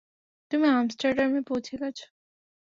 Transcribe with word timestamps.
তুমি 0.51 0.67
আমস্টারডামে 0.71 1.41
পৌঁছে 1.47 1.73
গেছ। 1.81 1.97